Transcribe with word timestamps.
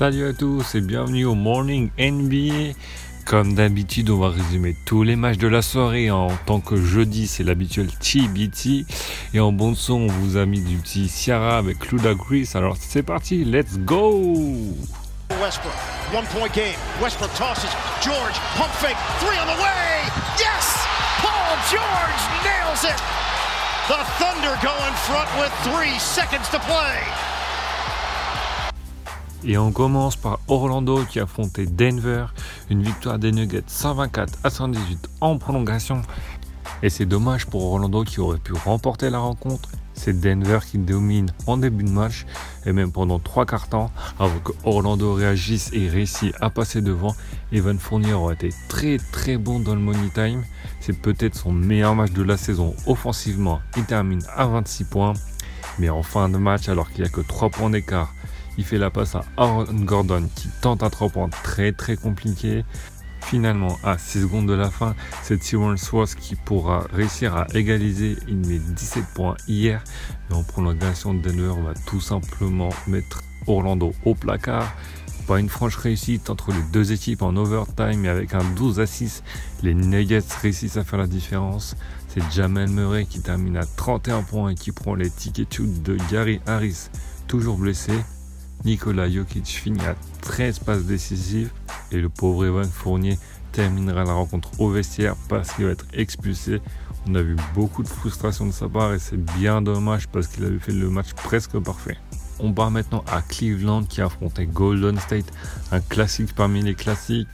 Salut 0.00 0.26
à 0.26 0.32
tous 0.32 0.76
et 0.76 0.80
bienvenue 0.80 1.26
au 1.26 1.34
Morning 1.34 1.90
NBA. 1.98 2.72
Comme 3.26 3.54
d'habitude, 3.54 4.08
on 4.08 4.16
va 4.16 4.30
résumer 4.30 4.74
tous 4.86 5.02
les 5.02 5.14
matchs 5.14 5.36
de 5.36 5.46
la 5.46 5.60
soirée 5.60 6.10
en 6.10 6.30
tant 6.46 6.60
que 6.60 6.82
jeudi, 6.82 7.26
c'est 7.26 7.44
l'habituel 7.44 7.88
TBT. 7.98 8.86
Et 9.34 9.40
en 9.40 9.52
bon 9.52 9.74
son, 9.74 10.00
on 10.00 10.06
vous 10.06 10.38
a 10.38 10.46
mis 10.46 10.62
du 10.62 10.78
petit 10.78 11.06
Ciara 11.06 11.58
avec 11.58 11.92
Ludacris. 11.92 12.48
Alors 12.54 12.78
c'est 12.80 13.02
parti, 13.02 13.44
let's 13.44 13.76
go! 13.80 14.22
Westbrook, 15.38 15.74
one 16.14 16.24
point 16.28 16.48
game. 16.54 16.80
Westbrook 17.02 17.34
tosses. 17.34 17.68
George, 18.02 18.40
pump 18.56 18.72
fake, 18.80 18.96
three 19.18 19.36
on 19.36 19.54
the 19.54 19.60
way. 19.60 20.08
Yes! 20.38 20.78
Paul 21.20 21.58
George 21.70 22.22
nails 22.42 22.84
it. 22.84 22.96
The 23.86 24.02
Thunder 24.16 24.56
go 24.62 24.72
in 24.88 24.94
front 25.04 25.28
with 25.38 25.52
three 25.62 25.98
seconds 25.98 26.48
to 26.48 26.58
play. 26.60 27.29
Et 29.42 29.56
on 29.56 29.72
commence 29.72 30.16
par 30.16 30.38
Orlando 30.48 31.04
qui 31.04 31.18
affrontait 31.18 31.64
Denver. 31.66 32.26
Une 32.68 32.82
victoire 32.82 33.18
des 33.18 33.32
Nuggets 33.32 33.62
124 33.66 34.38
à 34.44 34.50
118 34.50 35.08
en 35.22 35.38
prolongation. 35.38 36.02
Et 36.82 36.90
c'est 36.90 37.06
dommage 37.06 37.46
pour 37.46 37.64
Orlando 37.64 38.04
qui 38.04 38.20
aurait 38.20 38.38
pu 38.38 38.52
remporter 38.52 39.08
la 39.08 39.18
rencontre. 39.18 39.70
C'est 39.94 40.18
Denver 40.18 40.60
qui 40.66 40.78
domine 40.78 41.30
en 41.46 41.56
début 41.56 41.84
de 41.84 41.90
match 41.90 42.26
et 42.64 42.72
même 42.72 42.92
pendant 42.92 43.18
trois 43.18 43.44
quarts 43.44 43.68
temps 43.68 43.90
avant 44.18 44.38
que 44.38 44.52
Orlando 44.64 45.14
réagisse 45.14 45.70
et 45.72 45.88
réussisse 45.88 46.32
à 46.40 46.50
passer 46.50 46.82
devant. 46.82 47.14
Evan 47.50 47.78
Fournier 47.78 48.12
aurait 48.12 48.34
été 48.34 48.50
très 48.68 48.98
très 48.98 49.36
bon 49.36 49.58
dans 49.58 49.74
le 49.74 49.80
money 49.80 50.10
time. 50.14 50.44
C'est 50.80 50.98
peut-être 50.98 51.34
son 51.34 51.52
meilleur 51.52 51.94
match 51.94 52.12
de 52.12 52.22
la 52.22 52.36
saison 52.36 52.74
offensivement. 52.86 53.60
Il 53.76 53.84
termine 53.84 54.22
à 54.36 54.46
26 54.46 54.84
points. 54.84 55.14
Mais 55.78 55.88
en 55.88 56.02
fin 56.02 56.28
de 56.28 56.36
match, 56.36 56.68
alors 56.68 56.90
qu'il 56.90 57.02
n'y 57.02 57.08
a 57.08 57.10
que 57.10 57.20
3 57.20 57.48
points 57.50 57.70
d'écart, 57.70 58.14
il 58.60 58.64
fait 58.64 58.76
la 58.76 58.90
passe 58.90 59.14
à 59.14 59.24
Aaron 59.38 59.64
Gordon 59.84 60.28
qui 60.34 60.48
tente 60.60 60.82
un 60.82 60.90
3 60.90 61.08
points 61.08 61.30
très 61.42 61.72
très 61.72 61.96
compliqué. 61.96 62.62
Finalement, 63.22 63.78
à 63.82 63.96
6 63.96 64.22
secondes 64.22 64.46
de 64.46 64.52
la 64.52 64.70
fin, 64.70 64.94
c'est 65.22 65.38
Tyrone 65.38 65.78
Swartz 65.78 66.14
qui 66.14 66.36
pourra 66.36 66.86
réussir 66.92 67.34
à 67.36 67.46
égaliser. 67.54 68.18
Il 68.28 68.36
met 68.36 68.58
17 68.58 69.04
points 69.14 69.36
hier. 69.48 69.82
Et 70.30 70.34
en 70.34 70.42
prolongation, 70.42 71.14
Denver 71.14 71.54
va 71.64 71.72
tout 71.86 72.02
simplement 72.02 72.68
mettre 72.86 73.22
Orlando 73.46 73.94
au 74.04 74.14
placard. 74.14 74.70
Pas 75.26 75.40
une 75.40 75.48
franche 75.48 75.76
réussite 75.76 76.28
entre 76.28 76.52
les 76.52 76.62
deux 76.70 76.92
équipes 76.92 77.22
en 77.22 77.36
overtime 77.36 78.04
et 78.04 78.08
avec 78.08 78.34
un 78.34 78.44
12 78.56 78.78
à 78.80 78.86
6, 78.86 79.22
les 79.62 79.72
Nuggets 79.72 80.20
réussissent 80.42 80.76
à 80.76 80.84
faire 80.84 80.98
la 80.98 81.06
différence. 81.06 81.76
C'est 82.08 82.22
Jamel 82.30 82.68
Murray 82.68 83.06
qui 83.06 83.22
termine 83.22 83.56
à 83.56 83.64
31 83.64 84.22
points 84.22 84.50
et 84.50 84.54
qui 84.54 84.72
prend 84.72 84.94
les 84.94 85.08
tickets 85.08 85.62
de 85.82 85.96
Gary 86.10 86.40
Harris, 86.46 86.90
toujours 87.26 87.56
blessé. 87.56 87.92
Nikola 88.64 89.08
Jokic 89.08 89.46
finit 89.46 89.84
à 89.84 89.94
13 90.22 90.58
passes 90.60 90.84
décisives 90.84 91.50
et 91.92 92.00
le 92.00 92.08
pauvre 92.08 92.44
Evan 92.44 92.68
Fournier 92.68 93.18
terminera 93.52 94.04
la 94.04 94.12
rencontre 94.12 94.50
au 94.60 94.70
vestiaire 94.70 95.16
parce 95.28 95.52
qu'il 95.52 95.64
va 95.64 95.72
être 95.72 95.86
expulsé. 95.92 96.60
On 97.08 97.14
a 97.14 97.22
vu 97.22 97.36
beaucoup 97.54 97.82
de 97.82 97.88
frustration 97.88 98.46
de 98.46 98.52
sa 98.52 98.68
part 98.68 98.92
et 98.92 98.98
c'est 98.98 99.16
bien 99.16 99.62
dommage 99.62 100.08
parce 100.08 100.26
qu'il 100.26 100.44
avait 100.44 100.58
fait 100.58 100.72
le 100.72 100.90
match 100.90 101.14
presque 101.14 101.58
parfait. 101.58 101.96
On 102.38 102.52
part 102.52 102.70
maintenant 102.70 103.04
à 103.10 103.22
Cleveland 103.22 103.84
qui 103.84 104.00
affrontait 104.02 104.46
Golden 104.46 104.98
State, 104.98 105.32
un 105.72 105.80
classique 105.80 106.34
parmi 106.34 106.62
les 106.62 106.74
classiques. 106.74 107.28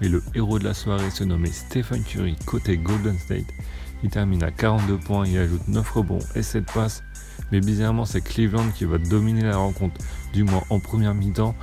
Mais 0.00 0.08
le 0.08 0.20
héros 0.34 0.58
de 0.58 0.64
la 0.64 0.74
soirée 0.74 1.10
se 1.10 1.22
nommait 1.22 1.52
Stephen 1.52 2.02
Curry 2.02 2.36
côté 2.44 2.76
Golden 2.76 3.16
State. 3.18 3.46
Il 4.02 4.10
termine 4.10 4.42
à 4.42 4.50
42 4.50 4.98
points, 4.98 5.26
il 5.26 5.38
ajoute 5.38 5.68
9 5.68 5.88
rebonds 5.92 6.18
et 6.34 6.42
7 6.42 6.66
passes. 6.72 7.04
Mais 7.52 7.60
bizarrement, 7.60 8.06
c'est 8.06 8.22
Cleveland 8.22 8.70
qui 8.74 8.86
va 8.86 8.96
dominer 8.96 9.42
la 9.42 9.58
rencontre, 9.58 10.00
du 10.32 10.42
moins 10.42 10.62
en 10.70 10.80
première 10.80 11.14
mi-temps. 11.14 11.54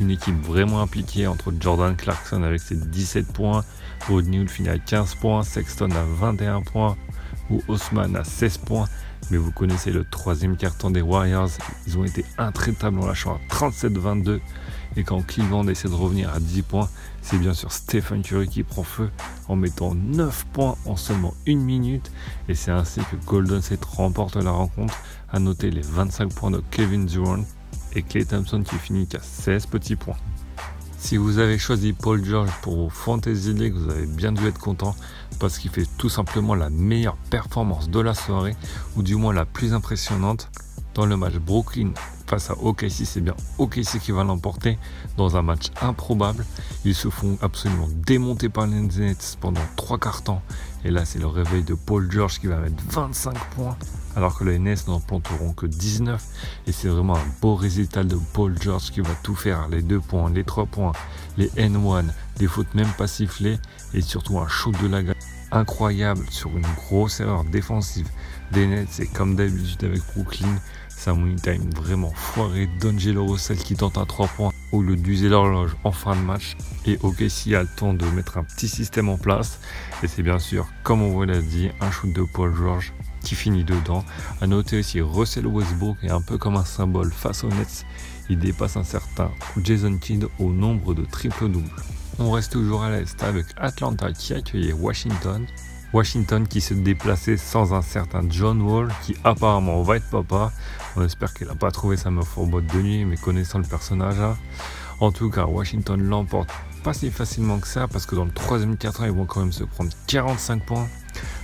Une 0.00 0.10
équipe 0.10 0.40
vraiment 0.42 0.80
impliquée 0.80 1.26
entre 1.26 1.52
Jordan 1.60 1.94
Clarkson 1.94 2.42
avec 2.42 2.60
ses 2.60 2.74
17 2.74 3.32
points, 3.32 3.62
Rodney 4.08 4.46
finit 4.48 4.70
à 4.70 4.78
15 4.78 5.14
points, 5.16 5.42
Sexton 5.42 5.90
à 5.90 6.04
21 6.20 6.62
points, 6.62 6.96
ou 7.50 7.62
Osman 7.68 8.16
à 8.16 8.24
16 8.24 8.58
points. 8.58 8.86
Mais 9.30 9.36
vous 9.36 9.52
connaissez 9.52 9.90
le 9.90 10.04
troisième 10.04 10.56
carton 10.56 10.90
des 10.90 11.02
Warriors, 11.02 11.50
ils 11.86 11.98
ont 11.98 12.04
été 12.04 12.24
intraitables 12.38 12.98
en 12.98 13.06
lâchant 13.06 13.34
à 13.34 13.54
37-22. 13.54 14.40
Et 14.96 15.04
quand 15.04 15.20
Cleveland 15.26 15.68
essaie 15.68 15.88
de 15.88 15.94
revenir 15.94 16.32
à 16.32 16.40
10 16.40 16.62
points, 16.62 16.88
c'est 17.28 17.38
bien 17.38 17.54
sûr 17.54 17.72
Stephen 17.72 18.22
Curry 18.22 18.46
qui 18.46 18.62
prend 18.62 18.84
feu 18.84 19.10
en 19.48 19.56
mettant 19.56 19.96
9 19.96 20.46
points 20.52 20.76
en 20.84 20.94
seulement 20.94 21.34
une 21.44 21.60
minute. 21.60 22.12
Et 22.48 22.54
c'est 22.54 22.70
ainsi 22.70 23.00
que 23.00 23.16
Golden 23.26 23.60
State 23.60 23.84
remporte 23.84 24.36
la 24.36 24.52
rencontre. 24.52 24.94
À 25.32 25.40
noter 25.40 25.72
les 25.72 25.82
25 25.82 26.32
points 26.32 26.52
de 26.52 26.62
Kevin 26.70 27.04
Durant 27.06 27.42
et 27.96 28.02
Clay 28.02 28.24
Thompson 28.24 28.62
qui 28.62 28.76
finit 28.76 29.08
qu'à 29.08 29.18
16 29.20 29.66
petits 29.66 29.96
points. 29.96 30.16
Si 30.98 31.16
vous 31.16 31.38
avez 31.38 31.58
choisi 31.58 31.92
Paul 31.92 32.24
George 32.24 32.50
pour 32.62 32.76
vos 32.76 32.90
Fantasy 32.90 33.52
League, 33.54 33.74
vous 33.74 33.90
avez 33.90 34.06
bien 34.06 34.30
dû 34.30 34.46
être 34.46 34.60
content 34.60 34.94
parce 35.40 35.58
qu'il 35.58 35.72
fait 35.72 35.86
tout 35.98 36.08
simplement 36.08 36.54
la 36.54 36.70
meilleure 36.70 37.16
performance 37.30 37.90
de 37.90 37.98
la 37.98 38.14
soirée, 38.14 38.54
ou 38.94 39.02
du 39.02 39.16
moins 39.16 39.32
la 39.32 39.44
plus 39.44 39.74
impressionnante. 39.74 40.48
Dans 40.94 41.06
le 41.06 41.16
match 41.16 41.34
Brooklyn 41.34 41.90
face 42.28 42.50
à 42.50 42.54
OKC, 42.54 43.04
c'est 43.04 43.20
bien 43.20 43.34
OKC 43.58 43.98
qui 44.00 44.12
va 44.12 44.24
l'emporter 44.24 44.78
dans 45.16 45.36
un 45.36 45.42
match 45.42 45.70
improbable. 45.80 46.44
Ils 46.84 46.94
se 46.94 47.08
font 47.08 47.38
absolument 47.40 47.88
démonter 48.06 48.48
par 48.48 48.66
les 48.66 48.80
Nets 48.80 49.38
pendant 49.40 49.60
trois 49.76 49.98
quarts 49.98 50.22
temps. 50.22 50.42
Et 50.84 50.90
là, 50.90 51.04
c'est 51.04 51.18
le 51.18 51.26
réveil 51.26 51.62
de 51.62 51.74
Paul 51.74 52.10
George 52.10 52.38
qui 52.40 52.46
va 52.46 52.56
mettre 52.56 52.82
25 52.90 53.34
points, 53.50 53.76
alors 54.14 54.38
que 54.38 54.44
les 54.44 54.58
Nets 54.58 54.86
n'en 54.86 55.00
planteront 55.00 55.52
que 55.52 55.66
19. 55.66 56.22
Et 56.66 56.72
c'est 56.72 56.88
vraiment 56.88 57.16
un 57.16 57.26
beau 57.40 57.54
résultat 57.54 58.04
de 58.04 58.16
Paul 58.32 58.56
George 58.60 58.90
qui 58.90 59.00
va 59.00 59.14
tout 59.22 59.34
faire 59.34 59.68
les 59.68 59.82
deux 59.82 60.00
points, 60.00 60.30
les 60.30 60.44
trois 60.44 60.66
points, 60.66 60.92
les 61.36 61.48
N1, 61.50 62.04
des 62.38 62.46
fautes 62.46 62.74
même 62.74 62.92
pas 62.98 63.06
sifflées, 63.06 63.58
et 63.94 64.00
surtout 64.00 64.38
un 64.38 64.48
shoot 64.48 64.74
de 64.82 64.88
la 64.88 65.02
gamme 65.02 65.14
incroyable 65.52 66.24
sur 66.30 66.50
une 66.56 66.66
grosse 66.76 67.20
erreur 67.20 67.44
défensive 67.44 68.08
des 68.52 68.66
Nets. 68.66 68.88
C'est 68.90 69.06
comme 69.06 69.36
d'habitude 69.36 69.84
avec 69.84 70.02
Brooklyn, 70.14 70.56
money 71.06 71.36
time 71.36 71.70
vraiment 71.74 72.10
foiré 72.10 72.68
d'Angelo 72.80 73.26
Russell 73.26 73.58
qui 73.58 73.74
tente 73.74 73.98
un 73.98 74.04
3 74.04 74.28
points 74.28 74.52
au 74.72 74.82
lieu 74.82 74.96
d'user 74.96 75.28
l'horloge 75.28 75.76
en 75.84 75.92
fin 75.92 76.16
de 76.16 76.20
match. 76.20 76.56
Et 76.84 76.98
OKC 77.02 77.54
a 77.54 77.62
le 77.62 77.68
temps 77.76 77.94
de 77.94 78.04
mettre 78.06 78.38
un 78.38 78.44
petit 78.44 78.68
système 78.68 79.08
en 79.08 79.18
place. 79.18 79.60
Et 80.02 80.08
c'est 80.08 80.22
bien 80.22 80.38
sûr, 80.38 80.66
comme 80.82 81.02
on 81.02 81.10
vous 81.10 81.24
l'a 81.24 81.40
dit, 81.40 81.70
un 81.80 81.90
shoot 81.90 82.12
de 82.12 82.22
Paul 82.22 82.54
George 82.54 82.92
qui 83.22 83.34
finit 83.34 83.64
dedans. 83.64 84.04
À 84.40 84.46
noter 84.46 84.78
aussi 84.78 85.00
Russell 85.00 85.46
Westbrook 85.46 85.96
est 86.02 86.10
un 86.10 86.20
peu 86.20 86.38
comme 86.38 86.56
un 86.56 86.64
symbole 86.64 87.12
face 87.12 87.44
aux 87.44 87.48
Nets. 87.48 87.86
Il 88.28 88.38
dépasse 88.38 88.76
un 88.76 88.84
certain 88.84 89.30
Jason 89.62 89.96
Kidd 89.98 90.26
au 90.38 90.50
nombre 90.50 90.94
de 90.94 91.04
triple-doubles. 91.04 91.70
On 92.18 92.30
reste 92.30 92.52
toujours 92.52 92.82
à 92.82 92.90
l'Est 92.90 93.22
avec 93.22 93.46
Atlanta 93.56 94.12
qui 94.12 94.32
accueillait 94.32 94.72
Washington. 94.72 95.46
Washington 95.92 96.46
qui 96.46 96.60
se 96.60 96.74
déplaçait 96.74 97.36
sans 97.36 97.72
un 97.72 97.82
certain 97.82 98.22
John 98.28 98.60
Wall 98.60 98.92
qui 99.02 99.16
apparemment 99.24 99.82
va 99.82 99.96
être 99.96 100.08
papa. 100.10 100.52
On 100.96 101.02
espère 101.04 101.32
qu'il 101.32 101.46
n'a 101.46 101.54
pas 101.54 101.70
trouvé 101.70 101.96
sa 101.96 102.10
meuf 102.10 102.36
en 102.36 102.44
boîte 102.46 102.66
de 102.66 102.82
nuit, 102.82 103.04
mais 103.04 103.16
connaissant 103.16 103.58
le 103.58 103.64
personnage. 103.64 104.18
hein. 104.20 104.36
En 105.00 105.12
tout 105.12 105.30
cas, 105.30 105.44
Washington 105.46 106.02
l'emporte 106.02 106.50
pas 106.82 106.94
si 106.94 107.10
facilement 107.10 107.58
que 107.58 107.66
ça 107.66 107.88
parce 107.88 108.06
que 108.06 108.14
dans 108.14 108.24
le 108.24 108.30
troisième 108.30 108.76
quart 108.76 108.94
ils 109.00 109.10
vont 109.10 109.26
quand 109.26 109.40
même 109.40 109.52
se 109.52 109.64
prendre 109.64 109.90
45 110.06 110.64
points. 110.64 110.86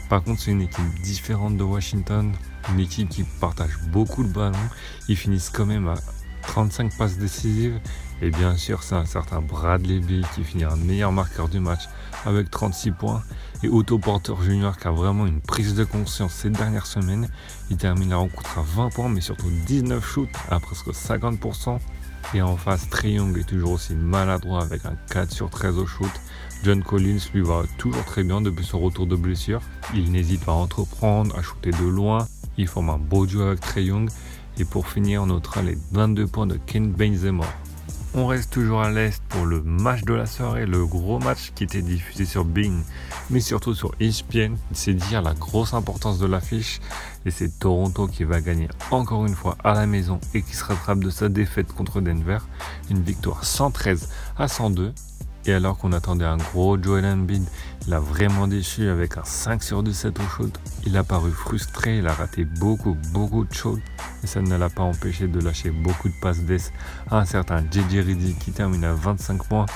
Par 0.08 0.22
contre, 0.22 0.40
c'est 0.42 0.50
une 0.52 0.62
équipe 0.62 1.00
différente 1.02 1.56
de 1.56 1.64
Washington, 1.64 2.32
une 2.72 2.80
équipe 2.80 3.08
qui 3.08 3.24
partage 3.40 3.78
beaucoup 3.90 4.22
de 4.22 4.28
ballons. 4.32 4.56
Ils 5.08 5.16
finissent 5.16 5.50
quand 5.50 5.66
même 5.66 5.88
à 5.88 5.94
35 6.46 6.96
passes 6.96 7.16
décisives. 7.18 7.80
Et 8.22 8.30
bien 8.30 8.56
sûr, 8.56 8.84
c'est 8.84 8.94
un 8.94 9.04
certain 9.04 9.40
Bradley 9.40 9.98
Bill 9.98 10.24
qui 10.32 10.44
finit 10.44 10.62
un 10.62 10.76
meilleur 10.76 11.10
marqueur 11.10 11.48
du 11.48 11.58
match 11.58 11.88
avec 12.24 12.52
36 12.52 12.92
points. 12.92 13.20
Et 13.64 13.68
Otto 13.68 13.98
Porter 13.98 14.34
Jr. 14.40 14.70
qui 14.80 14.86
a 14.86 14.92
vraiment 14.92 15.26
une 15.26 15.40
prise 15.40 15.74
de 15.74 15.82
conscience 15.82 16.32
ces 16.32 16.50
dernières 16.50 16.86
semaines. 16.86 17.28
Il 17.68 17.78
termine 17.78 18.10
la 18.10 18.18
rencontre 18.18 18.60
à 18.60 18.62
20 18.62 18.90
points, 18.90 19.08
mais 19.08 19.20
surtout 19.20 19.50
19 19.66 20.06
shoots 20.06 20.28
à 20.50 20.60
presque 20.60 20.90
50%. 20.90 21.80
Et 22.34 22.42
en 22.42 22.56
face, 22.56 22.88
Trey 22.88 23.14
Young 23.14 23.36
est 23.36 23.42
toujours 23.42 23.72
aussi 23.72 23.94
maladroit 23.94 24.62
avec 24.62 24.86
un 24.86 24.94
4 25.10 25.32
sur 25.32 25.50
13 25.50 25.78
au 25.78 25.86
shoot. 25.86 26.10
John 26.62 26.80
Collins 26.84 27.18
lui 27.34 27.42
va 27.42 27.64
toujours 27.76 28.04
très 28.04 28.22
bien 28.22 28.40
depuis 28.40 28.64
son 28.64 28.78
retour 28.78 29.08
de 29.08 29.16
blessure. 29.16 29.60
Il 29.94 30.12
n'hésite 30.12 30.44
pas 30.44 30.52
à 30.52 30.56
entreprendre, 30.56 31.36
à 31.36 31.42
shooter 31.42 31.72
de 31.72 31.88
loin. 31.88 32.28
Il 32.56 32.68
forme 32.68 32.90
un 32.90 32.98
beau 32.98 33.26
duo 33.26 33.42
avec 33.42 33.58
Trey 33.58 33.86
Young. 33.86 34.08
Et 34.58 34.64
pour 34.64 34.86
finir, 34.86 35.24
on 35.24 35.26
notera 35.26 35.62
les 35.62 35.76
22 35.90 36.28
points 36.28 36.46
de 36.46 36.56
Ken 36.66 36.92
Benzema. 36.92 37.46
On 38.14 38.26
reste 38.26 38.52
toujours 38.52 38.82
à 38.82 38.90
l'Est 38.90 39.22
pour 39.30 39.46
le 39.46 39.62
match 39.62 40.02
de 40.02 40.12
la 40.12 40.26
soirée, 40.26 40.66
le 40.66 40.84
gros 40.84 41.18
match 41.18 41.52
qui 41.54 41.64
était 41.64 41.80
diffusé 41.80 42.26
sur 42.26 42.44
Bing, 42.44 42.82
mais 43.30 43.40
surtout 43.40 43.74
sur 43.74 43.94
ESPN. 44.00 44.56
C'est 44.72 44.92
dire 44.92 45.22
la 45.22 45.32
grosse 45.32 45.72
importance 45.72 46.18
de 46.18 46.26
l'affiche. 46.26 46.80
Et 47.24 47.30
c'est 47.30 47.58
Toronto 47.58 48.06
qui 48.08 48.24
va 48.24 48.42
gagner 48.42 48.68
encore 48.90 49.24
une 49.24 49.34
fois 49.34 49.56
à 49.64 49.72
la 49.72 49.86
maison 49.86 50.20
et 50.34 50.42
qui 50.42 50.54
se 50.54 50.62
rattrape 50.62 50.98
de 50.98 51.08
sa 51.08 51.30
défaite 51.30 51.72
contre 51.72 52.02
Denver. 52.02 52.38
Une 52.90 53.02
victoire 53.02 53.44
113 53.44 54.10
à 54.36 54.46
102. 54.46 54.92
Et 55.46 55.54
alors 55.54 55.78
qu'on 55.78 55.92
attendait 55.92 56.26
un 56.26 56.36
gros 56.36 56.80
Joel 56.80 57.06
Embiid, 57.06 57.42
il 57.86 57.94
a 57.94 57.98
vraiment 57.98 58.46
déçu 58.46 58.88
avec 58.88 59.16
un 59.16 59.24
5 59.24 59.62
sur 59.62 59.82
17 59.82 60.20
au 60.20 60.28
shoot. 60.28 60.60
Il 60.84 60.98
a 60.98 61.02
paru 61.02 61.32
frustré, 61.32 61.96
il 61.96 62.06
a 62.06 62.12
raté 62.12 62.44
beaucoup, 62.44 62.96
beaucoup 63.12 63.44
de 63.44 63.54
shots. 63.54 63.80
Et 64.22 64.26
ça 64.26 64.40
ne 64.40 64.56
l'a 64.56 64.68
pas 64.68 64.82
empêché 64.82 65.26
de 65.26 65.40
lâcher 65.40 65.70
beaucoup 65.70 66.08
de 66.08 66.14
passes 66.14 66.40
d'ess 66.40 66.72
à 67.10 67.18
un 67.18 67.24
certain 67.24 67.60
JJ 67.60 68.06
Reddy 68.06 68.34
qui 68.34 68.52
termine 68.52 68.84
à 68.84 68.94
25 68.94 69.44
points. 69.44 69.66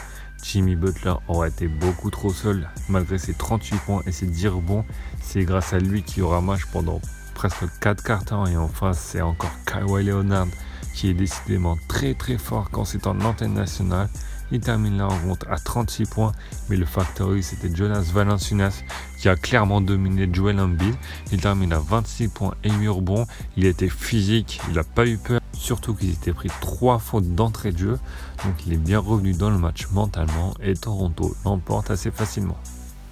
Jimmy 0.42 0.76
Butler 0.76 1.14
aurait 1.28 1.48
été 1.48 1.66
beaucoup 1.66 2.10
trop 2.10 2.30
seul 2.30 2.68
malgré 2.88 3.18
ses 3.18 3.34
38 3.34 3.80
points 3.80 4.02
et 4.06 4.12
ses 4.12 4.26
10 4.26 4.48
rebonds. 4.48 4.84
C'est 5.20 5.44
grâce 5.44 5.72
à 5.72 5.78
lui 5.78 6.02
qu'il 6.02 6.22
aura 6.22 6.40
match 6.40 6.66
pendant 6.72 7.00
presque 7.34 7.64
4 7.80 8.02
quarts 8.02 8.24
temps 8.24 8.46
et 8.46 8.56
en 8.56 8.68
face 8.68 8.98
c'est 8.98 9.22
encore 9.22 9.52
Kawhi 9.66 10.04
Leonard 10.04 10.46
qui 10.94 11.10
est 11.10 11.14
décidément 11.14 11.76
très 11.88 12.14
très 12.14 12.38
fort 12.38 12.70
quand 12.70 12.84
c'est 12.84 13.06
en 13.06 13.20
antenne 13.20 13.54
nationale. 13.54 14.08
Il 14.52 14.60
termine 14.60 14.96
la 14.96 15.06
rencontre 15.06 15.46
à 15.50 15.58
36 15.58 16.04
points, 16.06 16.32
mais 16.68 16.76
le 16.76 16.86
factory 16.86 17.42
c'était 17.42 17.74
Jonas 17.74 18.10
Valanciunas 18.12 18.82
qui 19.20 19.28
a 19.28 19.34
clairement 19.34 19.80
dominé 19.80 20.28
Joel 20.32 20.60
Embiid. 20.60 20.94
Il 21.32 21.40
termine 21.40 21.72
à 21.72 21.80
26 21.80 22.28
points 22.28 22.54
et 22.62 22.70
8 22.70 22.88
rebonds. 22.88 23.26
Il 23.56 23.66
était 23.66 23.88
physique, 23.88 24.60
il 24.68 24.74
n'a 24.74 24.84
pas 24.84 25.06
eu 25.06 25.18
peur, 25.18 25.40
surtout 25.52 25.94
qu'il 25.94 26.10
était 26.10 26.32
pris 26.32 26.50
3 26.60 26.98
fautes 26.98 27.34
d'entrée 27.34 27.72
de 27.72 27.78
jeu. 27.78 27.98
Donc 28.44 28.54
il 28.66 28.72
est 28.72 28.78
bien 28.78 29.00
revenu 29.00 29.32
dans 29.32 29.50
le 29.50 29.58
match 29.58 29.88
mentalement 29.90 30.54
et 30.62 30.74
Toronto 30.74 31.34
l'emporte 31.44 31.90
assez 31.90 32.10
facilement. 32.10 32.56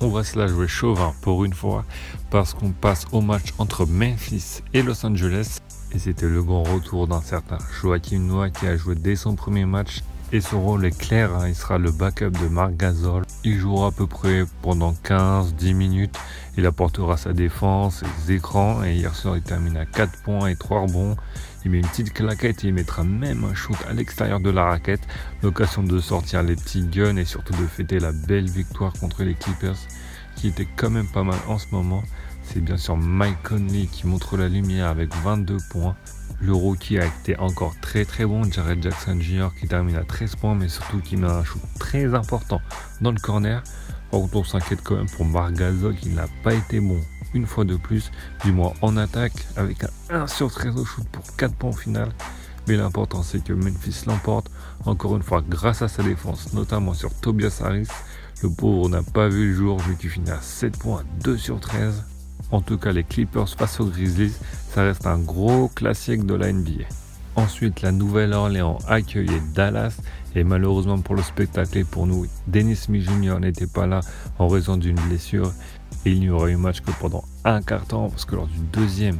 On 0.01 0.09
va 0.09 0.23
se 0.23 0.39
la 0.39 0.47
jouer 0.47 0.69
chauvin 0.69 1.15
pour 1.23 1.45
une 1.45 1.55
fois 1.55 1.85
parce 2.31 2.55
qu'on 2.55 2.71
passe 2.71 3.07
au 3.13 3.21
match 3.21 3.55
entre 3.59 3.87
Memphis 3.87 4.61
et 4.73 4.83
Los 4.83 5.05
Angeles. 5.05 5.59
Et 5.93 5.99
c'était 5.99 6.29
le 6.29 6.43
grand 6.43 6.65
retour 6.65 7.07
d'un 7.07 7.23
certain 7.23 7.59
Joachim 7.81 8.19
Noah 8.19 8.51
qui 8.51 8.67
a 8.67 8.77
joué 8.77 8.97
dès 8.97 9.17
son 9.17 9.35
premier 9.35 9.65
match 9.65 10.03
et 10.32 10.41
son 10.41 10.62
rôle 10.62 10.85
est 10.85 10.99
clair, 10.99 11.35
hein. 11.35 11.49
il 11.49 11.55
sera 11.55 11.79
le 11.79 11.91
backup 11.91 12.31
de 12.31 12.49
Marc 12.49 12.76
Gasol. 12.76 13.25
Il 13.44 13.59
jouera 13.59 13.88
à 13.88 13.91
peu 13.93 14.06
près 14.06 14.44
pendant 14.62 14.93
15-10 14.93 15.75
minutes. 15.75 16.19
Il 16.56 16.67
apportera 16.67 17.17
sa 17.17 17.32
défense, 17.32 18.03
ses 18.25 18.32
écrans 18.32 18.82
et 18.85 18.94
hier 18.94 19.15
soir 19.15 19.37
il 19.37 19.43
termine 19.43 19.76
à 19.76 19.87
4 19.87 20.23
points 20.23 20.49
et 20.49 20.56
3 20.56 20.81
rebonds. 20.81 21.17
Il 21.65 21.71
met 21.71 21.79
une 21.79 21.87
petite 21.87 22.12
claquette 22.12 22.65
et 22.65 22.69
il 22.69 22.75
mettra 22.75 23.05
même 23.05 23.44
un 23.44 23.55
shoot 23.55 23.76
à 23.88 23.93
l'extérieur 23.93 24.41
de 24.41 24.50
la 24.50 24.65
raquette. 24.65 25.06
L'occasion 25.43 25.82
de 25.82 25.99
sortir 26.00 26.43
les 26.43 26.56
petits 26.56 26.85
guns 26.85 27.17
et 27.17 27.25
surtout 27.25 27.55
de 27.55 27.67
fêter 27.67 27.99
la 27.99 28.12
belle 28.12 28.49
victoire 28.49 28.93
contre 28.93 29.23
les 29.23 29.35
Clippers 29.35 29.79
qui 30.37 30.49
était 30.49 30.69
quand 30.76 30.91
même 30.91 31.06
pas 31.06 31.23
mal 31.23 31.38
en 31.49 31.59
ce 31.59 31.67
moment. 31.71 32.03
C'est 32.44 32.61
bien 32.61 32.76
sûr 32.76 32.96
Mike 32.96 33.43
Conley 33.43 33.87
qui 33.91 34.06
montre 34.06 34.37
la 34.37 34.49
lumière 34.49 34.88
avec 34.88 35.14
22 35.14 35.56
points. 35.70 35.96
Le 36.41 36.52
rookie 36.52 36.99
a 36.99 37.06
été 37.06 37.37
encore 37.38 37.75
très 37.81 38.05
très 38.05 38.26
bon, 38.26 38.44
Jared 38.44 38.82
Jackson 38.82 39.19
Jr. 39.20 39.49
qui 39.58 39.67
termine 39.67 39.96
à 39.96 40.05
13 40.05 40.37
points, 40.37 40.55
mais 40.55 40.69
surtout 40.69 41.00
qui 41.00 41.17
met 41.17 41.26
un 41.26 41.43
shoot 41.43 41.62
très 41.79 42.14
important 42.14 42.61
dans 43.00 43.11
le 43.11 43.19
corner. 43.19 43.62
Par 44.11 44.20
contre, 44.20 44.37
on 44.37 44.44
s'inquiète 44.44 44.81
quand 44.85 44.96
même 44.96 45.11
pour 45.11 45.25
Marc 45.25 45.55
Gasol 45.55 45.96
qui 45.96 46.11
n'a 46.11 46.26
pas 46.43 46.55
été 46.55 46.81
bon 46.81 47.00
une 47.32 47.46
fois 47.46 47.64
de 47.64 47.76
plus, 47.76 48.12
du 48.44 48.52
moins 48.52 48.73
en 48.81 48.97
attaque, 48.97 49.47
avec 49.56 49.82
un 49.85 49.90
1 50.23 50.26
sur 50.29 50.52
13 50.52 50.76
au 50.76 50.85
shoot 50.85 51.06
pour 51.08 51.25
4 51.37 51.55
points 51.55 51.70
au 51.70 51.76
final. 51.76 52.11
Mais 52.69 52.76
l'important 52.76 53.23
c'est 53.23 53.43
que 53.43 53.52
Memphis 53.52 54.05
l'emporte, 54.06 54.50
encore 54.85 55.17
une 55.17 55.23
fois 55.23 55.43
grâce 55.47 55.82
à 55.82 55.88
sa 55.88 56.02
défense, 56.02 56.52
notamment 56.52 56.94
sur 56.94 57.12
Tobias 57.14 57.61
Harris. 57.64 57.88
Le 58.43 58.50
pauvre 58.50 58.88
n'a 58.88 59.02
pas 59.02 59.29
vu 59.29 59.49
le 59.49 59.55
jour 59.55 59.79
vu 59.81 59.97
qu'il 59.97 60.11
finit 60.11 60.31
à 60.31 60.40
7 60.40 60.79
points, 60.79 61.02
2 61.23 61.37
sur 61.37 61.58
13. 61.58 62.05
En 62.55 62.61
tout 62.61 62.79
cas, 62.79 62.93
les 62.93 63.03
Clippers 63.03 63.49
face 63.49 63.81
aux 63.81 63.87
Grizzlies, 63.87 64.33
ça 64.71 64.85
reste 64.85 65.09
un 65.09 65.19
gros 65.19 65.67
classique 65.67 66.25
de 66.25 66.35
la 66.35 66.53
NBA. 66.53 66.85
Ensuite, 67.35 67.83
la 67.83 67.91
Nouvelle-Orléans 67.91 68.79
accueillait 68.87 69.43
Dallas 69.53 69.97
et 70.37 70.45
malheureusement 70.45 71.01
pour 71.01 71.17
le 71.17 71.23
spectacle 71.23 71.79
et 71.79 71.83
pour 71.83 72.06
nous, 72.06 72.27
Dennis 72.47 72.77
Smith 72.77 73.11
Jr. 73.11 73.41
n'était 73.41 73.67
pas 73.67 73.89
là 73.89 74.03
en 74.39 74.47
raison 74.47 74.77
d'une 74.77 75.01
blessure 75.09 75.51
et 76.06 76.12
il 76.12 76.21
n'y 76.21 76.31
aura 76.31 76.49
eu 76.49 76.55
match 76.55 76.81
que 76.81 76.93
pendant 76.93 77.25
un 77.45 77.61
quart 77.61 77.87
temps 77.87 78.09
parce 78.09 78.25
que 78.25 78.37
lors 78.37 78.47
du 78.47 78.61
deuxième, 78.73 79.19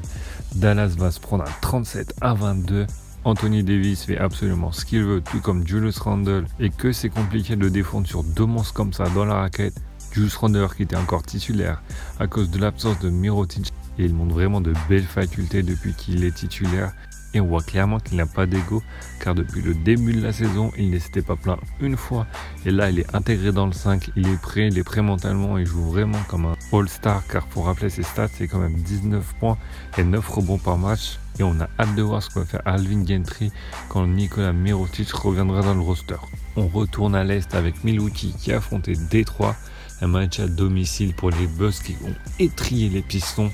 Dallas 0.55 0.95
va 0.97 1.11
se 1.11 1.19
prendre 1.19 1.43
un 1.43 1.55
37 1.61 2.15
à 2.21 2.35
22. 2.35 2.87
Anthony 3.25 3.65
Davis 3.65 4.05
fait 4.05 4.17
absolument 4.17 4.71
ce 4.71 4.85
qu'il 4.85 5.03
veut, 5.03 5.21
tout 5.21 5.41
comme 5.41 5.67
Julius 5.67 5.99
Randle, 5.99 6.45
et 6.61 6.71
que 6.71 6.93
c'est 6.93 7.09
compliqué 7.09 7.57
de 7.57 7.69
défendre 7.69 8.07
sur 8.07 8.23
deux 8.23 8.47
monstres 8.47 8.75
comme 8.75 8.93
ça 8.93 9.07
dans 9.13 9.25
la 9.25 9.35
raquette. 9.35 9.75
Jules 10.15 10.31
Ronder 10.39 10.69
qui 10.77 10.85
était 10.85 10.97
encore 10.97 11.25
titulaire 11.25 11.83
à 12.21 12.29
cause 12.29 12.51
de 12.51 12.59
l'absence 12.59 13.01
de 13.01 13.11
Mirotic 13.11 13.73
et 13.99 14.05
il 14.05 14.15
montre 14.15 14.35
vraiment 14.35 14.61
de 14.61 14.73
belles 14.89 15.03
facultés 15.03 15.63
depuis 15.63 15.93
qu'il 15.93 16.25
est 16.25 16.35
titulaire. 16.35 16.93
Et 17.37 17.41
on 17.41 17.47
voit 17.47 17.63
clairement 17.63 17.99
qu'il 17.99 18.17
n'a 18.17 18.27
pas 18.27 18.47
d'ego 18.47 18.81
car 19.19 19.35
depuis 19.35 19.61
le 19.61 19.75
début 19.75 20.13
de 20.13 20.23
la 20.23 20.33
saison 20.33 20.71
il 20.79 20.91
ne 20.91 20.99
s'était 21.01 21.23
pas 21.23 21.35
plaint 21.35 21.59
une 21.81 21.97
fois. 21.97 22.29
Et 22.65 22.71
là 22.71 22.91
il 22.91 23.01
est 23.01 23.13
intégré 23.13 23.51
dans 23.51 23.67
le 23.67 23.73
5, 23.73 24.13
il 24.15 24.29
est 24.29 24.41
prêt, 24.41 24.69
il 24.69 24.79
est 24.79 24.85
prêt 24.85 25.03
mentalement, 25.03 25.59
il 25.59 25.67
joue 25.67 25.83
vraiment 25.83 26.21
comme 26.29 26.47
un 26.47 26.55
all-star 26.73 27.27
car 27.27 27.47
pour 27.49 27.67
rappeler 27.67 27.91
ses 27.91 28.05
stats 28.05 28.29
c'est 28.29 28.47
quand 28.47 28.61
même 28.61 28.77
19 28.77 29.35
points 29.41 29.59
et 29.99 30.05
9 30.05 30.29
rebonds 30.29 30.59
par 30.59 30.79
match. 30.79 31.19
Et 31.41 31.43
on 31.43 31.61
a 31.61 31.69
hâte 31.81 31.97
de 31.97 32.03
voir 32.03 32.23
ce 32.23 32.31
que 32.31 32.39
va 32.39 32.45
faire 32.45 32.63
Alvin 32.65 33.05
Gentry 33.05 33.51
quand 33.89 34.07
Nicolas 34.07 34.53
Mirotic 34.53 35.11
reviendra 35.11 35.63
dans 35.63 35.75
le 35.75 35.81
roster. 35.81 36.15
On 36.55 36.69
retourne 36.69 37.17
à 37.17 37.25
l'Est 37.25 37.53
avec 37.57 37.83
Milwaukee 37.83 38.33
qui 38.39 38.53
a 38.53 38.59
affronté 38.59 38.95
Détroit 39.11 39.57
un 40.01 40.07
match 40.07 40.41
à 40.41 40.47
domicile 40.47 41.15
pour 41.15 41.31
les 41.31 41.47
Bucks 41.47 41.83
qui 41.85 41.97
ont 42.05 42.15
étrié 42.39 42.89
les 42.89 43.03
pistons 43.03 43.51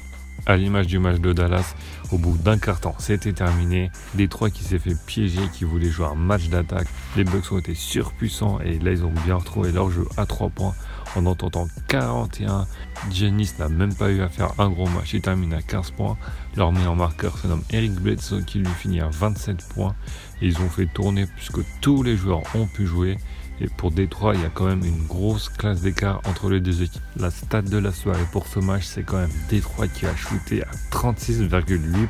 à 0.47 0.57
l'image 0.57 0.87
du 0.87 0.99
match 0.99 1.21
de 1.21 1.33
Dallas. 1.33 1.75
Au 2.13 2.19
bout 2.19 2.37
d'un 2.37 2.59
quart 2.59 2.81
temps, 2.81 2.97
c'était 2.99 3.33
terminé. 3.33 3.91
Détroit 4.15 4.51
qui 4.51 4.65
s'est 4.65 4.79
fait 4.79 4.97
piéger, 5.07 5.43
qui 5.53 5.65
voulait 5.65 5.91
jouer 5.91 6.07
un 6.07 6.15
match 6.15 6.49
d'attaque. 6.49 6.89
Les 7.17 7.25
Bucks 7.25 7.53
ont 7.53 7.59
été 7.59 7.75
surpuissants 7.75 8.59
et 8.61 8.79
là 8.79 8.93
ils 8.93 9.05
ont 9.05 9.13
bien 9.25 9.37
retrouvé 9.37 9.71
leur 9.73 9.91
jeu 9.91 10.07
à 10.17 10.27
3 10.27 10.49
points 10.51 10.75
en 11.17 11.27
entendant 11.27 11.69
41. 11.89 12.67
Janice 13.13 13.59
n'a 13.59 13.69
même 13.69 13.95
pas 13.95 14.11
eu 14.11 14.23
à 14.23 14.29
faire 14.29 14.53
un 14.59 14.71
gros 14.71 14.89
match, 14.89 15.13
il 15.15 15.21
termine 15.21 15.53
à 15.55 15.63
15 15.63 15.91
points. 15.93 16.17
Leur 16.57 16.73
meilleur 16.73 16.97
marqueur 16.97 17.39
se 17.39 17.47
nomme 17.47 17.63
Eric 17.71 17.93
Bledsoe 17.95 18.43
qui 18.45 18.59
lui 18.59 18.73
finit 18.79 19.01
à 19.01 19.09
27 19.09 19.69
points. 19.69 19.95
Ils 20.43 20.59
ont 20.61 20.69
fait 20.69 20.87
tourner 20.87 21.27
puisque 21.27 21.61
tous 21.81 22.03
les 22.03 22.17
joueurs 22.17 22.43
ont 22.55 22.67
pu 22.67 22.87
jouer. 22.87 23.19
Et 23.61 23.69
pour 23.69 23.91
Détroit, 23.91 24.35
il 24.35 24.41
y 24.41 24.45
a 24.45 24.51
quand 24.51 24.67
même 24.67 24.85
une 24.85 25.07
grosse 25.07 25.49
classe 25.49 25.83
d'écart 25.83 26.21
entre 26.25 26.49
les 26.49 26.61
deux 26.61 26.83
équipes. 26.83 27.03
La 27.17 27.31
stat 27.31 27.63
de 27.63 27.77
la 27.77 27.93
soirée 27.93 28.27
pour 28.33 28.47
ce 28.47 28.59
match, 28.59 28.85
c'est 28.85 29.03
quand 29.03 29.19
même 29.19 29.31
Détroit 29.51 29.89
qui 29.89 30.07
a 30.07 30.17
shooté 30.17 30.63
à 30.63 30.71
36,8%. 30.91 32.09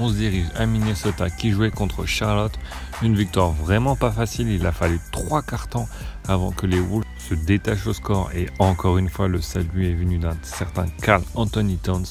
On 0.00 0.08
se 0.08 0.14
dirige 0.14 0.46
à 0.54 0.66
Minnesota 0.66 1.28
qui 1.28 1.50
jouait 1.50 1.72
contre 1.72 2.06
Charlotte. 2.06 2.56
Une 3.02 3.16
victoire 3.16 3.50
vraiment 3.50 3.96
pas 3.96 4.12
facile. 4.12 4.48
Il 4.48 4.64
a 4.64 4.72
fallu 4.72 5.00
trois 5.10 5.42
temps 5.42 5.88
avant 6.28 6.52
que 6.52 6.66
les 6.66 6.78
Wolves 6.78 7.04
se 7.18 7.34
détachent 7.34 7.86
au 7.88 7.92
score. 7.92 8.30
Et 8.32 8.48
encore 8.60 8.98
une 8.98 9.08
fois, 9.08 9.26
le 9.26 9.40
salut 9.40 9.86
est 9.86 9.94
venu 9.94 10.18
d'un 10.18 10.36
certain 10.42 10.86
Carl 11.02 11.22
Anthony 11.34 11.78
Towns. 11.78 12.06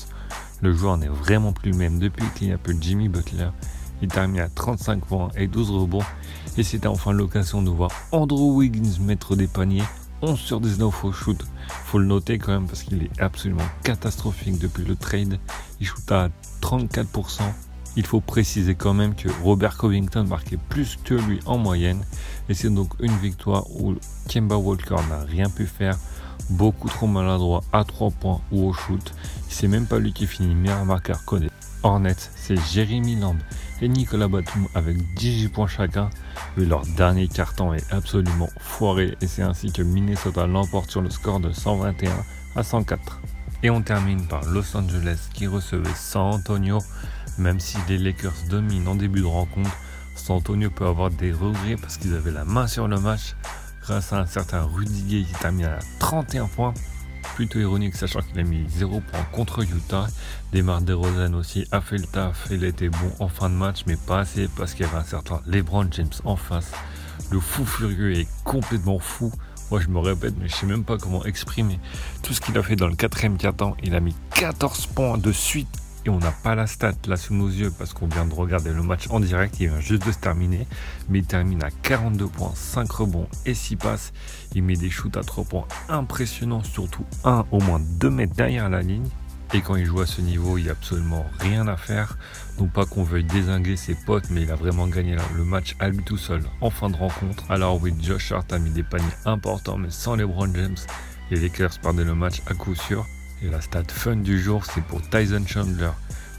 Le 0.62 0.74
joueur 0.74 0.98
n'est 0.98 1.08
vraiment 1.08 1.54
plus 1.54 1.72
le 1.72 1.78
même 1.78 2.00
depuis 2.00 2.26
qu'il 2.36 2.48
n'y 2.48 2.54
a 2.54 2.58
plus 2.58 2.76
Jimmy 2.80 3.08
Butler. 3.08 3.50
Il 4.02 4.10
termine 4.10 4.42
à 4.42 4.50
35 4.50 5.06
points 5.06 5.30
et 5.36 5.48
12 5.48 5.72
rebonds. 5.72 6.04
Et 6.58 6.64
c'était 6.64 6.88
enfin 6.88 7.12
l'occasion 7.12 7.62
de 7.62 7.70
voir 7.70 7.92
Andrew 8.12 8.56
Wiggins 8.56 9.02
mettre 9.02 9.36
des 9.36 9.48
paniers. 9.48 9.84
11 10.22 10.40
sur 10.40 10.60
19 10.60 11.04
au 11.04 11.12
shoot. 11.12 11.46
Faut 11.86 12.00
le 12.00 12.06
noter 12.06 12.40
quand 12.40 12.52
même 12.52 12.68
parce 12.68 12.84
qu'il 12.84 13.04
est 13.04 13.22
absolument 13.22 13.68
catastrophique 13.84 14.60
depuis 14.60 14.84
le 14.84 14.96
trade. 14.96 15.40
Il 15.80 15.88
shoot 15.88 16.12
à 16.12 16.30
34%. 16.62 17.42
Il 17.96 18.06
faut 18.06 18.22
préciser 18.22 18.76
quand 18.76 18.94
même 18.94 19.16
que 19.16 19.30
Robert 19.44 19.78
Covington 19.78 20.24
marquait 20.24 20.60
plus 20.70 20.98
que 21.04 21.16
lui 21.16 21.40
en 21.46 21.58
moyenne. 21.58 22.04
Et 22.50 22.54
c'est 22.54 22.70
donc 22.70 22.94
une 23.00 23.18
victoire 23.18 23.70
où 23.72 23.96
Kemba 24.30 24.58
Walker 24.58 24.98
n'a 25.10 25.24
rien 25.24 25.50
pu 25.50 25.66
faire. 25.66 25.98
Beaucoup 26.50 26.90
trop 26.90 27.08
maladroit 27.08 27.64
à 27.74 27.84
3 27.84 28.12
points 28.12 28.42
ou 28.52 28.68
au 28.68 28.74
shoot. 28.74 29.14
C'est 29.50 29.68
même 29.68 29.88
pas 29.88 30.00
lui 30.00 30.14
qui 30.14 30.28
finit 30.28 30.54
meilleur 30.54 30.86
marqueur 30.86 31.26
connaît. 31.26 31.50
Hornets, 31.84 32.16
c'est 32.36 32.58
Jeremy 32.72 33.16
Lamb 33.16 33.38
et 33.82 33.88
Nicolas 33.88 34.28
Batum 34.28 34.68
avec 34.76 34.98
18 35.16 35.50
points 35.50 35.68
chacun. 35.68 36.10
Mais 36.56 36.66
leur 36.66 36.86
dernier 36.86 37.28
carton 37.28 37.74
est 37.74 37.94
absolument 37.94 38.50
foiré 38.60 39.18
et 39.22 39.28
c'est 39.28 39.42
ainsi 39.42 39.72
que 39.72 39.82
Minnesota 39.82 40.48
l'emporte 40.48 40.92
sur 40.92 41.02
le 41.02 41.10
score 41.10 41.40
de 41.40 41.52
121 41.52 42.12
à 42.56 42.64
104. 42.64 43.20
Et 43.64 43.70
on 43.70 43.82
termine 43.82 44.28
par 44.28 44.46
Los 44.46 44.76
Angeles 44.76 45.30
qui 45.34 45.48
recevait 45.48 45.94
San 45.96 46.34
Antonio. 46.34 46.80
Même 47.38 47.60
si 47.60 47.78
les 47.88 47.98
Lakers 47.98 48.34
dominent 48.50 48.88
en 48.88 48.96
début 48.96 49.22
de 49.22 49.26
rencontre, 49.26 49.76
San 50.16 50.38
Antonio 50.38 50.70
peut 50.70 50.86
avoir 50.86 51.10
des 51.10 51.32
regrets 51.32 51.76
parce 51.80 51.98
qu'ils 51.98 52.16
avaient 52.16 52.32
la 52.32 52.46
main 52.46 52.68
sur 52.68 52.88
le 52.88 53.00
match 53.00 53.36
grâce 53.82 54.12
à 54.12 54.20
un 54.20 54.26
certain 54.26 54.64
Rudy 54.64 55.26
qui 55.26 55.34
termine 55.40 55.66
à 55.66 55.80
31 56.00 56.48
points 56.48 56.74
plutôt 57.36 57.60
ironique, 57.60 57.96
sachant 57.96 58.22
qu'il 58.22 58.40
a 58.40 58.44
mis 58.44 58.68
0 58.70 59.02
points 59.02 59.26
contre 59.32 59.64
Utah. 59.64 60.08
Demar 60.54 60.82
DeRozan 60.82 61.34
aussi 61.34 61.68
a 61.72 61.82
fait 61.82 61.98
le 61.98 62.06
taf. 62.06 62.48
Il 62.52 62.64
était 62.64 62.90
bon 62.90 63.12
en 63.20 63.28
fin 63.28 63.50
de 63.50 63.56
match, 63.56 63.84
mais 63.88 63.96
pas 63.96 64.20
assez 64.20 64.48
parce 64.58 64.74
qu'il 64.74 64.86
y 64.86 64.90
avait 64.90 64.98
un 64.98 65.04
certain 65.04 65.42
LeBron 65.46 65.88
James 65.92 66.10
en 66.26 66.36
face. 66.36 66.72
Le 67.32 67.40
fou 67.40 67.66
furieux 67.66 68.14
est 68.14 68.28
complètement 68.44 69.00
fou. 69.00 69.32
Moi, 69.70 69.82
je 69.82 69.90
me 69.90 70.00
répète, 70.00 70.36
mais 70.40 70.48
je 70.48 70.56
sais 70.56 70.66
même 70.66 70.86
pas 70.86 70.98
comment 70.98 71.26
exprimer 71.26 71.80
tout 72.24 72.34
ce 72.34 72.40
qu'il 72.40 72.58
a 72.58 72.64
fait 72.64 72.78
dans 72.78 72.88
le 72.88 72.96
quatrième 72.96 73.38
quart-temps. 73.38 73.76
Il 73.84 73.96
a 73.96 74.00
mis 74.00 74.16
14 74.36 74.88
points 74.88 75.18
de 75.18 75.32
suite 75.32 75.68
on 76.10 76.20
n'a 76.20 76.32
pas 76.32 76.56
la 76.56 76.68
stat 76.68 76.94
là 77.08 77.18
sous 77.18 77.34
nos 77.34 77.50
yeux 77.50 77.72
parce 77.78 77.94
qu'on 77.94 78.08
vient 78.08 78.26
de 78.26 78.34
regarder 78.34 78.72
le 78.72 78.84
match 78.84 79.08
en 79.10 79.20
direct, 79.20 79.60
il 79.60 79.70
vient 79.70 79.80
juste 79.80 80.06
de 80.06 80.12
se 80.12 80.20
terminer, 80.20 80.68
mais 81.10 81.20
il 81.20 81.26
termine 81.26 81.64
à 81.64 81.70
42 81.72 82.28
points, 82.28 82.54
5 82.56 82.92
rebonds 82.92 83.28
et 83.46 83.54
6 83.54 83.76
passes. 83.78 84.14
Il 84.56 84.64
met 84.64 84.76
des 84.76 84.90
shoots 84.90 85.18
à 85.18 85.22
3 85.22 85.44
points 85.46 85.68
impressionnants, 85.90 86.64
surtout 86.64 87.06
un 87.24 87.46
au 87.52 87.60
moins 87.62 87.80
2 87.80 88.10
mètres 88.10 88.36
derrière 88.36 88.70
la 88.70 88.82
ligne. 88.82 89.08
Et 89.54 89.62
quand 89.62 89.78
il 89.78 89.86
joue 89.86 90.02
à 90.02 90.06
ce 90.06 90.20
niveau, 90.20 90.58
il 90.58 90.64
n'y 90.64 90.70
a 90.70 90.74
absolument 90.74 91.26
rien 91.40 91.68
à 91.68 91.78
faire. 91.78 92.18
Non 92.60 92.68
pas 92.68 92.86
qu'on 92.86 93.04
veuille 93.04 93.24
désinguer 93.24 93.78
ses 93.78 93.96
potes, 93.96 94.30
mais 94.30 94.42
il 94.42 94.52
a 94.52 94.56
vraiment 94.56 94.88
gagné 94.88 95.16
le 95.36 95.44
match 95.46 95.76
à 95.80 95.88
lui 95.88 96.04
tout 96.04 96.18
seul 96.18 96.44
en 96.60 96.70
fin 96.70 96.90
de 96.90 96.98
rencontre. 96.98 97.50
Alors 97.50 97.82
oui, 97.82 97.94
Josh 98.02 98.34
Hart 98.34 98.52
a 98.52 98.60
mis 98.60 98.72
des 98.72 98.84
paniers 98.84 99.06
importants, 99.26 99.78
mais 99.78 99.90
sans 99.90 100.16
LeBron 100.16 100.54
James, 100.54 100.76
les 101.32 101.40
Lakers 101.40 101.80
perdaient 101.82 102.04
le 102.04 102.16
match 102.16 102.42
à 102.48 102.54
coup 102.54 102.76
sûr. 102.76 103.06
La 103.44 103.62
stat 103.62 103.84
fun 103.90 104.18
du 104.18 104.42
jour, 104.42 104.66
c'est 104.66 104.84
pour 104.84 105.02
Tyson 105.10 105.44
Chandler 105.46 105.92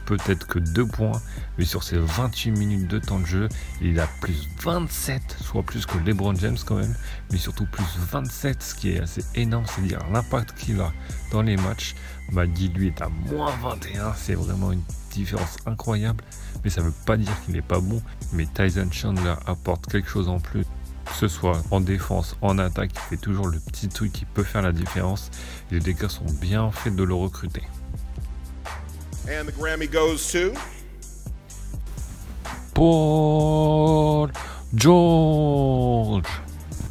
peut-être 0.09 0.47
que 0.47 0.59
2 0.59 0.87
points, 0.87 1.21
mais 1.59 1.67
sur 1.67 1.83
ces 1.83 1.99
28 1.99 2.53
minutes 2.53 2.89
de 2.89 2.99
temps 2.99 3.21
de 3.21 3.27
jeu, 3.27 3.49
il 3.83 4.01
a 4.01 4.07
plus 4.23 4.49
27, 4.63 5.37
soit 5.43 5.63
plus 5.63 5.85
que 5.85 5.99
LeBron 5.99 6.35
James 6.37 6.57
quand 6.65 6.77
même, 6.77 6.95
mais 7.31 7.37
surtout 7.37 7.67
plus 7.67 7.85
27, 8.11 8.63
ce 8.63 8.75
qui 8.75 8.93
est 8.93 9.01
assez 9.01 9.23
énorme, 9.35 9.67
c'est 9.67 9.83
dire 9.83 10.01
l'impact 10.11 10.55
qu'il 10.55 10.81
a 10.81 10.93
dans 11.31 11.43
les 11.43 11.59
matchs. 11.59 11.95
Magui 12.33 12.69
lui 12.69 12.87
est 12.87 13.03
à 13.03 13.11
moins 13.11 13.53
21, 13.63 14.15
c'est 14.15 14.35
vraiment 14.35 14.73
une 14.73 14.83
différence 15.13 15.57
incroyable, 15.67 16.25
mais 16.65 16.71
ça 16.71 16.81
ne 16.81 16.87
veut 16.87 16.95
pas 17.05 17.19
dire 17.19 17.33
qu'il 17.45 17.55
n'est 17.55 17.61
pas 17.61 17.81
bon, 17.81 18.01
mais 18.33 18.47
Tyson 18.47 18.89
Chandler 18.91 19.35
apporte 19.47 19.89
quelque 19.91 20.09
chose 20.09 20.29
en 20.29 20.41
plus 20.41 20.65
que 21.09 21.15
ce 21.15 21.29
soit 21.29 21.63
en 21.71 21.81
défense, 21.81 22.37
en 22.43 22.59
attaque, 22.59 22.91
il 22.95 23.01
fait 23.01 23.17
toujours 23.17 23.49
le 23.49 23.59
petit 23.59 23.89
truc 23.89 24.13
qui 24.13 24.25
peut 24.25 24.43
faire 24.43 24.63
la 24.63 24.73
différence. 24.73 25.31
Les 25.71 25.81
Lakers 25.81 26.11
sont 26.11 26.27
bien 26.41 26.71
faits 26.71 26.95
de 26.95 27.03
le 27.03 27.15
recruter. 27.15 27.63
And 29.27 29.47
the 29.47 29.55
Grammy 29.59 29.87
goes 29.89 30.33
to 30.33 30.53
Paul 32.75 34.31
George. 34.75 36.25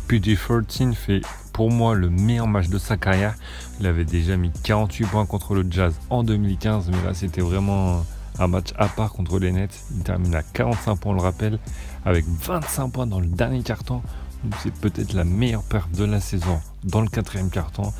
PD13 0.07 0.93
fait 0.93 1.21
pour 1.53 1.71
moi 1.71 1.95
le 1.95 2.09
meilleur 2.09 2.47
match 2.47 2.67
de 2.67 2.77
sa 2.77 2.97
carrière. 2.97 3.35
Il 3.79 3.87
avait 3.87 4.05
déjà 4.05 4.37
mis 4.37 4.51
48 4.63 5.05
points 5.05 5.25
contre 5.25 5.55
le 5.55 5.65
Jazz 5.69 5.95
en 6.09 6.23
2015, 6.23 6.89
mais 6.91 7.03
là 7.03 7.13
c'était 7.13 7.41
vraiment 7.41 8.05
un 8.39 8.47
match 8.47 8.69
à 8.77 8.87
part 8.87 9.11
contre 9.11 9.39
les 9.39 9.51
Nets. 9.51 9.83
Il 9.95 10.03
termine 10.03 10.35
à 10.35 10.43
45 10.43 10.95
points, 10.97 11.13
le 11.13 11.21
rappelle, 11.21 11.59
avec 12.05 12.25
25 12.25 12.89
points 12.89 13.07
dans 13.07 13.19
le 13.19 13.27
dernier 13.27 13.63
carton. 13.63 14.01
C'est 14.61 14.73
peut-être 14.73 15.13
la 15.13 15.23
meilleure 15.23 15.63
perte 15.63 15.91
de 15.91 16.05
la 16.05 16.19
saison 16.19 16.61
dans 16.83 17.01
le 17.01 17.09
quatrième 17.09 17.49
carton. 17.49 17.91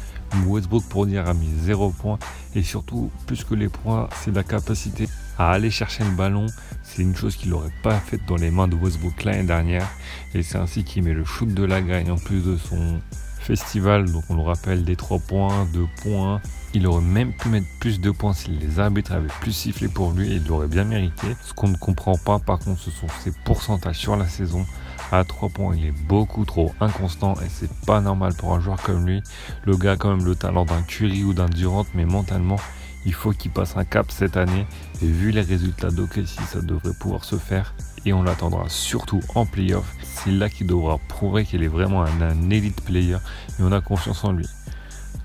Westbrook, 0.46 0.84
pour 0.86 1.06
dire, 1.06 1.27
a 1.27 1.34
mis 1.34 1.50
0 1.62 1.89
points. 1.91 2.20
Et 2.53 2.63
surtout, 2.63 3.10
plus 3.25 3.44
que 3.44 3.56
les 3.56 3.70
points, 3.70 4.10
c'est 4.22 4.34
la 4.34 4.44
capacité 4.44 5.08
à 5.38 5.51
aller 5.51 5.72
chercher 5.72 6.03
le 6.03 6.12
ballon. 6.12 6.46
C'est 6.84 7.01
une 7.01 7.15
chose 7.15 7.36
qu'il 7.36 7.50
n'aurait 7.50 7.74
pas 7.82 7.96
faite 8.00 8.22
dans 8.27 8.36
les 8.36 8.51
mains 8.51 8.67
de 8.67 8.75
Westbrook 8.75 9.24
l'année 9.24 9.48
dernière. 9.48 9.88
Et 10.34 10.44
c'est 10.44 10.58
ainsi 10.58 10.84
qu'il 10.84 11.03
met 11.03 11.13
le 11.13 11.25
shoot 11.25 11.51
de 11.51 11.63
la 11.63 11.82
gagne 11.82 12.12
en 12.12 12.17
plus 12.17 12.41
de 12.41 12.58
son 12.58 13.00
festival. 13.39 14.12
Donc 14.12 14.24
on 14.29 14.36
le 14.36 14.41
rappelle, 14.41 14.84
des 14.84 14.96
3 14.96 15.20
points, 15.20 15.65
2 15.74 15.88
points. 16.03 16.41
Il 16.78 16.86
aurait 16.86 17.02
même 17.02 17.34
pu 17.34 17.50
mettre 17.50 17.66
plus 17.80 18.00
de 18.00 18.12
points 18.12 18.34
si 18.34 18.52
les 18.52 18.78
arbitres 18.78 19.12
avaient 19.12 19.34
plus 19.42 19.52
sifflé 19.52 19.88
pour 19.88 20.12
lui 20.12 20.32
et 20.32 20.36
il 20.36 20.46
l'aurait 20.46 20.68
bien 20.68 20.84
mérité. 20.84 21.26
Ce 21.44 21.52
qu'on 21.52 21.70
ne 21.70 21.76
comprend 21.76 22.20
pas 22.24 22.38
par 22.38 22.60
contre, 22.60 22.80
ce 22.80 22.92
sont 22.92 23.08
ses 23.20 23.32
pourcentages 23.32 23.98
sur 23.98 24.16
la 24.16 24.28
saison. 24.28 24.64
À 25.12 25.24
3 25.24 25.50
points, 25.50 25.76
il 25.76 25.88
est 25.88 26.04
beaucoup 26.08 26.46
trop 26.46 26.76
inconstant 26.80 27.34
et 27.42 27.50
c'est 27.50 27.72
pas 27.88 28.00
normal 28.00 28.36
pour 28.38 28.54
un 28.54 28.60
joueur 28.60 28.80
comme 28.84 29.08
lui. 29.08 29.24
Le 29.66 29.76
gars 29.76 29.94
a 29.94 29.98
quand 29.98 30.16
même 30.16 30.24
le 30.24 30.36
talent 30.36 30.66
d'un 30.66 30.84
Curry 30.84 31.24
ou 31.24 31.34
d'un 31.34 31.50
Durant, 31.50 31.88
mais 31.96 32.06
mentalement, 32.06 32.60
il 33.08 33.14
faut 33.14 33.32
qu'il 33.32 33.50
passe 33.50 33.76
un 33.76 33.84
cap 33.84 34.12
cette 34.12 34.38
année. 34.38 34.68
Et 35.02 35.08
vu 35.08 35.32
les 35.32 35.42
résultats 35.42 35.90
d'OKC, 35.90 36.28
ça 36.48 36.62
devrait 36.62 36.94
pouvoir 37.00 37.24
se 37.24 37.38
faire. 37.38 37.74
Et 38.06 38.14
on 38.14 38.22
l'attendra 38.22 38.70
surtout 38.70 39.22
en 39.34 39.48
playoff. 39.48 39.96
C'est 40.04 40.30
là 40.30 40.48
qu'il 40.48 40.68
devra 40.68 41.00
prouver 41.08 41.44
qu'il 41.44 41.64
est 41.64 41.70
vraiment 41.70 42.04
un, 42.04 42.50
elite 42.52 42.82
player. 42.82 43.18
Et 43.58 43.64
on 43.64 43.72
a 43.72 43.82
confiance 43.82 44.24
en 44.24 44.32
lui. 44.32 44.46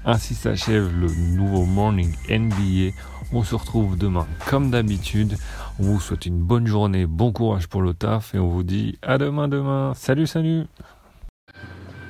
Ainsi 0.04 0.34
s'achève 0.34 0.90
le 0.98 1.06
nouveau 1.36 1.64
Morning 1.64 2.12
NBA. 2.28 2.96
On 3.32 3.44
se 3.44 3.54
retrouve 3.54 3.96
demain 3.96 4.26
comme 4.48 4.70
d'habitude. 4.70 5.36
On 5.78 5.84
vous 5.84 6.00
souhaite 6.00 6.26
une 6.26 6.42
bonne 6.42 6.66
journée, 6.66 7.06
bon 7.06 7.32
courage 7.32 7.68
pour 7.68 7.82
le 7.82 7.94
taf 7.94 8.34
et 8.34 8.38
on 8.38 8.48
vous 8.48 8.64
dit 8.64 8.98
à 9.02 9.16
demain 9.18 9.46
demain. 9.46 9.92
Salut 9.94 10.26
salut. 10.26 10.64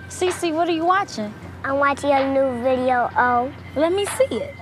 Cece, 0.09 0.53
what 0.53 0.63
are 0.63 0.71
you 0.71 0.85
watching? 0.85 1.31
I'm 1.65 1.79
watching 1.79 2.11
a 2.11 2.33
new 2.33 2.63
video 2.63 3.09
of 3.17 3.51
Let 3.77 3.91
me 3.91 4.05
see 4.07 4.37
it. 4.37 4.62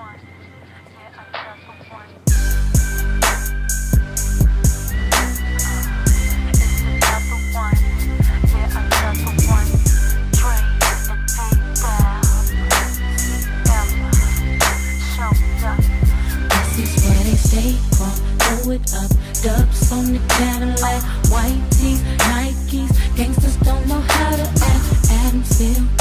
It 18.72 18.94
up, 18.94 19.10
dubs 19.42 19.92
on 19.92 20.12
the 20.12 20.20
Cadillac, 20.28 21.02
white 21.30 21.60
tees, 21.70 22.02
Nikes. 22.30 23.16
Gangsters 23.16 23.56
don't 23.58 23.86
know 23.88 24.00
how 24.00 24.36
to 24.36 24.42
act. 24.42 24.86
Adamsville, 25.10 25.86
Bankhead, 25.96 25.99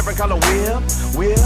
different 0.00 0.18
color. 0.18 0.36
Whip, 0.36 0.80
whip, 1.14 1.38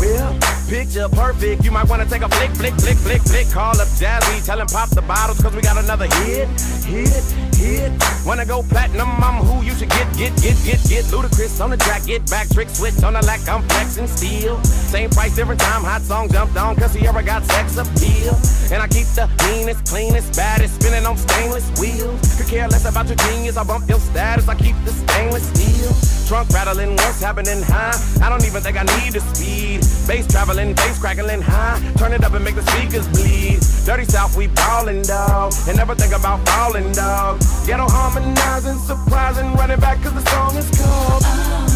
whip. 0.00 0.40
Picture 0.68 1.08
perfect. 1.08 1.64
You 1.64 1.70
might 1.70 1.88
want 1.88 2.02
to 2.02 2.08
take 2.08 2.22
a 2.22 2.28
flick, 2.28 2.50
flick, 2.50 2.74
flick, 2.74 2.96
flick, 2.98 3.22
flick. 3.22 3.50
Call 3.50 3.80
up 3.80 3.86
Jazzy. 4.00 4.44
Tell 4.44 4.60
him 4.60 4.66
pop 4.66 4.90
the 4.90 5.02
bottles, 5.02 5.40
cause 5.40 5.54
we 5.54 5.62
got 5.62 5.76
another 5.76 6.06
hit, 6.06 6.48
hit, 6.84 7.49
hit. 7.60 7.92
Wanna 8.24 8.44
go 8.44 8.62
platinum, 8.62 9.08
I'm 9.20 9.44
who 9.44 9.62
you 9.64 9.74
should 9.74 9.90
get, 9.90 10.08
get, 10.16 10.32
get, 10.40 10.56
get, 10.64 10.80
get. 10.88 11.04
Ludacris 11.12 11.60
on 11.60 11.70
the 11.70 11.76
track, 11.76 12.04
get 12.04 12.28
back, 12.30 12.48
trick 12.48 12.68
switch 12.68 13.02
on 13.02 13.12
the 13.12 13.22
lack, 13.22 13.46
I'm 13.48 13.62
flexing 13.68 14.06
steel. 14.08 14.62
Same 14.64 15.10
price, 15.10 15.34
different 15.36 15.60
time, 15.60 15.82
hot 15.84 16.02
song 16.02 16.28
jumped 16.30 16.56
on, 16.56 16.76
cause 16.76 16.94
he 16.94 17.06
ever 17.06 17.22
got 17.22 17.44
sex 17.44 17.76
appeal. 17.76 18.34
And 18.72 18.82
I 18.82 18.88
keep 18.88 19.06
the 19.12 19.28
meanest, 19.48 19.84
cleanest, 19.86 20.36
baddest, 20.36 20.80
spinning 20.80 21.04
on 21.06 21.16
stainless 21.16 21.68
wheels. 21.80 22.20
Could 22.36 22.48
care 22.48 22.68
less 22.68 22.84
about 22.84 23.06
your 23.08 23.16
genius, 23.28 23.56
I 23.56 23.64
bump 23.64 23.88
your 23.88 24.00
status, 24.00 24.48
I 24.48 24.54
keep 24.54 24.76
the 24.84 24.92
stainless 24.92 25.46
steel. 25.52 25.92
Trunk 26.30 26.48
rattling, 26.50 26.94
what's 26.94 27.20
happening 27.20 27.60
high? 27.62 27.96
I 28.22 28.28
don't 28.28 28.44
even 28.46 28.62
think 28.62 28.76
I 28.78 28.84
need 29.02 29.14
the 29.14 29.20
speed. 29.34 29.80
Bass 30.06 30.30
traveling, 30.30 30.74
bass 30.74 31.00
crackling 31.00 31.42
high. 31.42 31.80
Turn 31.98 32.12
it 32.12 32.22
up 32.22 32.34
and 32.34 32.44
make 32.44 32.54
the 32.54 32.62
speakers 32.70 33.08
bleed. 33.08 33.58
Dirty 33.84 34.04
South, 34.04 34.36
we 34.36 34.46
ballin', 34.46 35.02
dog. 35.02 35.52
And 35.66 35.76
never 35.76 35.96
think 35.96 36.14
about 36.14 36.46
falling, 36.46 36.92
dog. 36.92 37.42
Ghetto 37.66 37.86
harmonizing, 37.88 38.78
surprising, 38.78 39.52
running 39.54 39.80
back 39.80 40.02
cause 40.02 40.14
the 40.14 40.24
song 40.30 40.56
is 40.56 40.68
called. 40.80 41.69